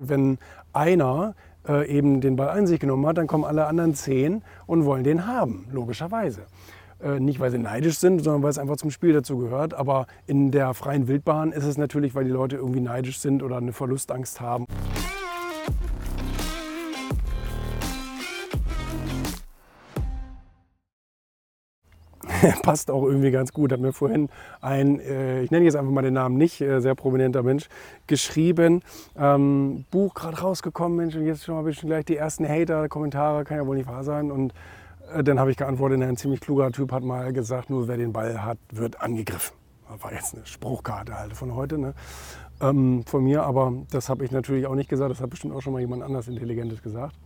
[0.00, 0.38] Wenn
[0.72, 1.34] einer
[1.68, 5.04] äh, eben den Ball an sich genommen hat, dann kommen alle anderen zehn und wollen
[5.04, 6.42] den haben, logischerweise.
[7.02, 9.74] Äh, nicht, weil sie neidisch sind, sondern weil es einfach zum Spiel dazu gehört.
[9.74, 13.58] Aber in der freien Wildbahn ist es natürlich, weil die Leute irgendwie neidisch sind oder
[13.58, 14.66] eine Verlustangst haben.
[22.62, 23.72] passt auch irgendwie ganz gut.
[23.72, 24.28] Hat mir vorhin
[24.60, 27.68] ein, äh, ich nenne jetzt einfach mal den Namen nicht, äh, sehr prominenter Mensch,
[28.06, 28.82] geschrieben.
[29.16, 33.44] Ähm, Buch gerade rausgekommen, Mensch, und jetzt schon mal ein bisschen gleich die ersten Hater-Kommentare,
[33.44, 34.30] kann ja wohl nicht wahr sein.
[34.30, 34.52] Und
[35.14, 38.12] äh, dann habe ich geantwortet, ein ziemlich kluger Typ hat mal gesagt, nur wer den
[38.12, 39.56] Ball hat, wird angegriffen.
[40.00, 41.94] War jetzt eine Spruchkarte halt von heute, ne?
[42.60, 45.60] ähm, von mir, aber das habe ich natürlich auch nicht gesagt, das hat bestimmt auch
[45.60, 47.16] schon mal jemand anders Intelligentes gesagt.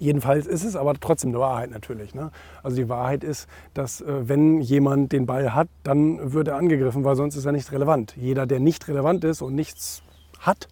[0.00, 2.14] Jedenfalls ist es aber trotzdem eine Wahrheit natürlich.
[2.14, 2.30] Ne?
[2.62, 7.04] Also die Wahrheit ist, dass äh, wenn jemand den Ball hat, dann wird er angegriffen,
[7.04, 8.16] weil sonst ist er nicht relevant.
[8.16, 10.02] Jeder, der nicht relevant ist und nichts
[10.40, 10.68] hat,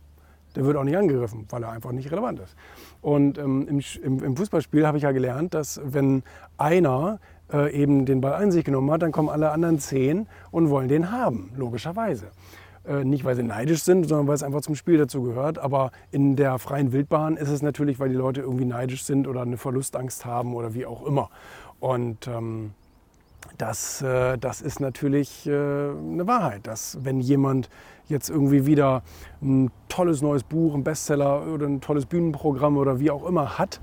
[0.56, 2.56] der wird auch nicht angegriffen, weil er einfach nicht relevant ist.
[3.02, 6.22] Und ähm, im, im, im, Fußballspiel habe ich ja gelernt, dass wenn
[6.56, 7.20] einer
[7.52, 10.88] äh, eben den Ball an sich genommen hat, dann kommen alle anderen zehn und wollen
[10.88, 12.28] den haben, logischerweise.
[12.88, 15.58] Äh, nicht, weil sie neidisch sind, sondern weil es einfach zum Spiel dazu gehört.
[15.58, 19.42] Aber in der freien Wildbahn ist es natürlich, weil die Leute irgendwie neidisch sind oder
[19.42, 21.28] eine Verlustangst haben oder wie auch immer.
[21.80, 22.70] Und ähm,
[23.58, 27.68] das, äh, das ist natürlich äh, eine Wahrheit, dass wenn jemand
[28.08, 29.02] jetzt irgendwie wieder
[29.42, 33.80] ein tolles neues Buch, ein Bestseller oder ein tolles Bühnenprogramm oder wie auch immer hat,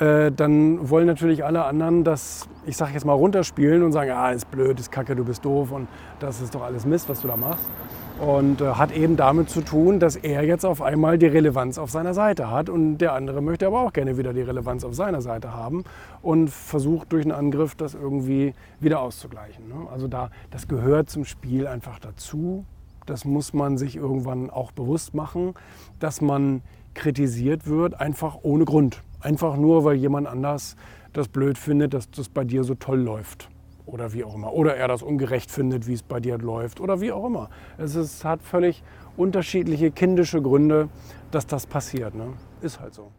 [0.00, 4.30] äh, dann wollen natürlich alle anderen das, ich sag jetzt mal, runterspielen und sagen, ah,
[4.30, 5.88] ist blöd, ist kacke, du bist doof und
[6.20, 7.64] das ist doch alles Mist, was du da machst.
[8.20, 11.90] Und äh, hat eben damit zu tun, dass er jetzt auf einmal die Relevanz auf
[11.90, 15.22] seiner Seite hat und der andere möchte aber auch gerne wieder die Relevanz auf seiner
[15.22, 15.84] Seite haben
[16.20, 19.68] und versucht durch einen Angriff das irgendwie wieder auszugleichen.
[19.68, 19.88] Ne?
[19.92, 22.64] Also da, das gehört zum Spiel einfach dazu.
[23.06, 25.54] Das muss man sich irgendwann auch bewusst machen,
[26.00, 26.62] dass man
[26.94, 29.02] kritisiert wird, einfach ohne Grund.
[29.20, 30.76] Einfach nur, weil jemand anders
[31.12, 33.48] das blöd findet, dass das bei dir so toll läuft
[33.88, 34.52] oder wie auch immer.
[34.52, 37.50] Oder er das ungerecht findet, wie es bei dir läuft oder wie auch immer.
[37.78, 38.82] Es ist, hat völlig
[39.16, 40.88] unterschiedliche kindische Gründe,
[41.30, 42.14] dass das passiert.
[42.14, 42.34] Ne?
[42.60, 43.10] Ist halt so.